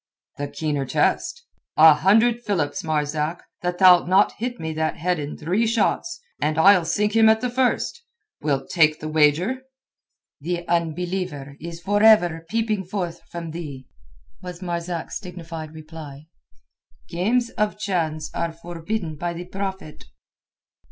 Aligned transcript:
"The 0.39 0.47
keener 0.47 0.83
test. 0.83 1.45
A 1.77 1.93
hundred 1.93 2.41
philips, 2.41 2.83
Marzak, 2.83 3.43
that 3.61 3.77
thou'lt 3.77 4.07
not 4.07 4.31
hit 4.39 4.59
me 4.59 4.73
that 4.73 4.97
head 4.97 5.19
in 5.19 5.37
three 5.37 5.67
shots, 5.67 6.19
and 6.41 6.57
that 6.57 6.61
I'll 6.61 6.85
sink 6.85 7.15
him 7.15 7.29
at 7.29 7.39
the 7.39 7.51
first! 7.51 8.01
Wilt 8.41 8.71
take 8.71 8.99
the 8.99 9.07
wager?" 9.07 9.61
"The 10.39 10.67
unbeliever 10.67 11.55
is 11.61 11.79
for 11.79 12.01
ever 12.01 12.47
peeping 12.49 12.83
forth 12.83 13.21
from 13.29 13.51
thee," 13.51 13.85
was 14.41 14.59
Marzak's 14.59 15.19
dignified 15.19 15.75
reply. 15.75 16.29
"Games 17.07 17.51
of 17.51 17.77
chance 17.77 18.33
are 18.33 18.51
forbidden 18.51 19.17
by 19.17 19.33
the 19.33 19.45
Prophet." 19.45 20.05